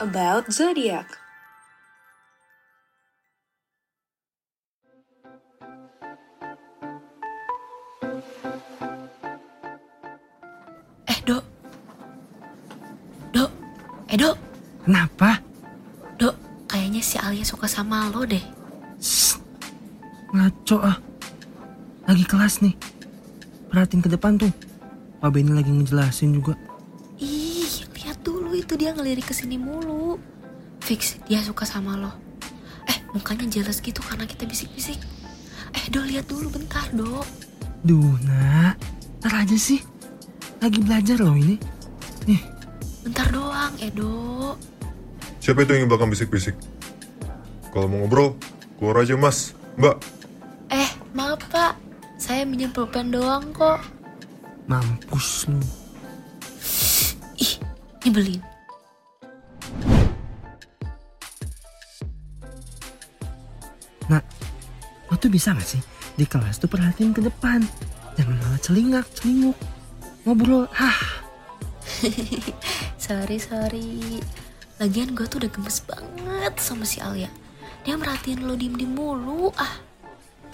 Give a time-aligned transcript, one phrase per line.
[0.00, 1.06] about zodiac.
[11.10, 11.44] Eh, Dok.
[13.34, 13.50] Dok.
[14.06, 14.36] Eh, Dok.
[14.86, 15.42] Kenapa?
[16.16, 16.34] Dok,
[16.70, 18.42] kayaknya si Alia suka sama lo deh.
[19.02, 19.36] Shh,
[20.30, 20.98] ngaco ah.
[22.08, 22.72] Lagi kelas nih.
[23.68, 24.48] Perhatiin ke depan tuh.
[25.18, 26.56] Pak Benny lagi ngejelasin juga.
[28.68, 30.20] Itu dia ngelirik ke sini mulu.
[30.84, 32.12] Fix, dia suka sama lo.
[32.84, 35.00] Eh, mukanya jealous gitu karena kita bisik-bisik.
[35.72, 37.24] Eh, Dok, lihat dulu bentar, Dok.
[37.80, 38.76] Duh, nak.
[39.24, 39.80] Ntar aja sih.
[40.60, 41.56] Lagi belajar loh ini.
[42.28, 42.44] Nih,
[43.08, 44.52] Bentar doang, Edo.
[45.40, 46.52] Siapa itu yang belakang bisik-bisik?
[47.72, 48.36] Kalau mau ngobrol,
[48.76, 49.96] keluar aja mas, mbak.
[50.68, 51.72] Eh, maaf pak.
[52.20, 53.80] Saya minjem pulpen doang kok.
[54.68, 55.56] mampus lu.
[57.40, 57.56] Ih,
[58.04, 58.57] nyebelin.
[65.18, 65.82] Lo tuh bisa gak sih
[66.14, 67.58] di kelas tuh perhatiin ke depan.
[68.14, 69.58] Jangan malah celingak, celinguk.
[70.22, 70.94] Ngobrol, ah.
[73.02, 74.22] Sorry, sorry.
[74.78, 77.26] Lagian gue tuh udah gemes banget sama si Alia.
[77.82, 79.50] Dia merhatiin lo diem-diem mulu.
[79.58, 79.82] Ah,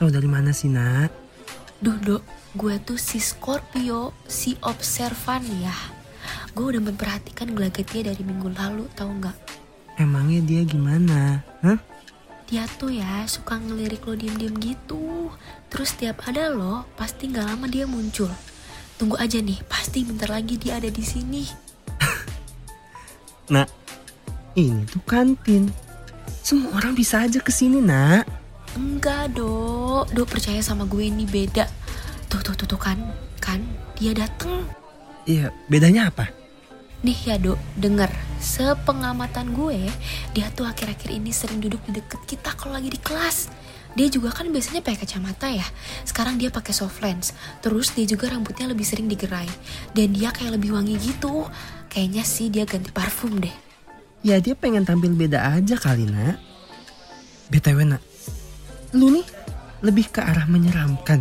[0.00, 1.12] Tahu dari mana sih, nak?
[1.84, 2.24] duh dok.
[2.56, 5.76] Gue tuh si Scorpio, si observan ya.
[6.56, 9.36] Gue udah memperhatikan gelagatnya dari minggu lalu, tau nggak?
[10.00, 11.44] Emangnya dia gimana?
[11.60, 11.76] Hah?
[12.44, 15.32] Dia tuh ya suka ngelirik lo diem-diem gitu.
[15.72, 18.28] Terus tiap ada lo, pasti nggak lama dia muncul.
[19.00, 21.42] Tunggu aja nih, pasti bentar lagi dia ada di sini.
[23.54, 23.68] Nak,
[24.54, 25.72] ini tuh kantin.
[26.44, 28.28] Semua orang bisa aja ke sini, nak.
[28.76, 30.12] Enggak, Dok.
[30.12, 31.64] Dok percaya sama gue ini beda.
[32.28, 33.00] Tuh, tuh, tuh, tuh kan.
[33.40, 33.64] Kan,
[33.96, 34.68] dia dateng.
[35.24, 36.28] Iya, bedanya apa?
[37.04, 38.08] Nih ya, Dok, denger.
[38.40, 39.92] Sepengamatan gue,
[40.32, 43.52] dia tuh akhir-akhir ini sering duduk di deket kita kalau lagi di kelas.
[43.92, 45.68] Dia juga kan biasanya pakai kacamata ya.
[46.08, 47.36] Sekarang dia pakai soft lens.
[47.60, 49.46] Terus dia juga rambutnya lebih sering digerai.
[49.92, 51.44] Dan dia kayak lebih wangi gitu.
[51.92, 53.52] Kayaknya sih dia ganti parfum deh.
[54.24, 56.40] Ya dia pengen tampil beda aja kali, nak.
[57.52, 58.02] BTW, nak.
[58.96, 59.28] Lu nih
[59.84, 61.20] lebih ke arah menyeramkan.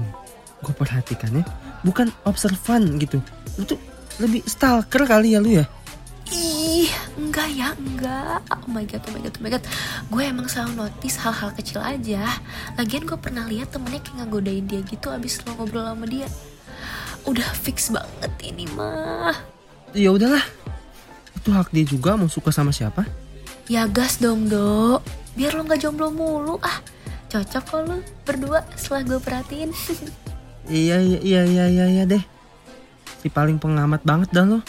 [0.64, 1.46] Gue perhatikan ya.
[1.84, 3.20] Bukan observan gitu.
[3.60, 3.78] Lu tuh
[4.22, 5.66] lebih stalker kali ya lu ya.
[6.34, 8.41] Ih, enggak ya, enggak.
[8.50, 9.63] Oh my god, oh my god, oh my god.
[10.09, 12.25] Gue emang selalu notice hal-hal kecil aja.
[12.79, 16.25] Lagian gue pernah lihat temennya kayak ngegodain dia gitu abis lo ngobrol sama dia.
[17.29, 19.35] Udah fix banget ini mah.
[19.94, 20.44] Ya udahlah.
[21.38, 23.06] Itu hak dia juga mau suka sama siapa.
[23.69, 25.06] Ya gas dong, Dok.
[25.38, 26.56] Biar lo gak jomblo mulu.
[26.63, 26.81] Ah,
[27.30, 27.95] cocok kok lo
[28.25, 29.72] berdua setelah gue perhatiin.
[30.63, 32.24] Iya, iya, iya, iya, iya, iya deh.
[33.24, 34.60] Si paling pengamat banget dah lo.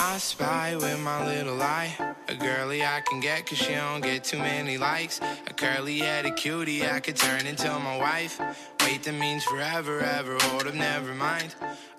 [0.00, 1.92] I spy with my little eye.
[2.24, 5.20] A girly I can get cause she don't get too many likes.
[5.44, 8.40] A curly headed cutie I could turn into my wife.
[8.80, 10.40] Wait, that means forever, ever.
[10.48, 11.52] Hold up, never mind.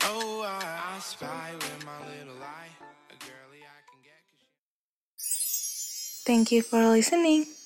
[0.10, 2.74] Oh, I, I spy with my little eye.
[3.14, 7.56] A girly I can get cause she Thank you for listening.